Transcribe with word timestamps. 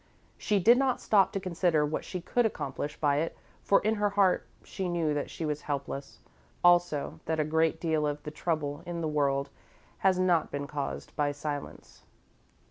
She 0.35 0.57
did 0.59 0.79
not 0.79 0.99
stop 0.99 1.31
to 1.33 1.39
consider 1.39 1.85
what 1.85 2.03
she 2.03 2.21
could 2.21 2.43
accomplish 2.43 2.97
by 2.97 3.17
it, 3.17 3.37
for 3.61 3.81
in 3.81 3.93
her 3.93 4.09
heart, 4.09 4.47
she 4.63 4.89
knew 4.89 5.13
that 5.13 5.29
she 5.29 5.45
was 5.45 5.61
helpless 5.61 6.17
also 6.63 7.19
that 7.25 7.39
a 7.39 7.43
great 7.45 7.79
deal 7.79 8.07
of 8.07 8.23
the 8.23 8.31
trouble 8.31 8.81
in 8.87 9.01
the 9.01 9.07
world 9.07 9.51
has 9.99 10.17
not 10.17 10.49
been 10.49 10.65
caused 10.65 11.15
by 11.15 11.31
silence. 11.31 12.01